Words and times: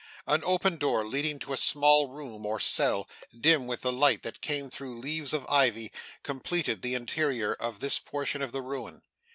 An 0.25 0.41
open 0.45 0.77
door 0.77 1.05
leading 1.05 1.37
to 1.37 1.53
a 1.53 1.57
small 1.57 2.07
room 2.09 2.43
or 2.43 2.59
cell, 2.59 3.07
dim 3.39 3.67
with 3.67 3.81
the 3.81 3.91
light 3.91 4.23
that 4.23 4.41
came 4.41 4.71
through 4.71 4.97
leaves 4.99 5.31
of 5.31 5.45
ivy, 5.47 5.91
completed 6.23 6.81
the 6.81 6.95
interior 6.95 7.53
of 7.53 7.81
this 7.81 7.99
portion 7.99 8.41
of 8.41 8.51
the 8.51 8.63
ruin. 8.63 9.03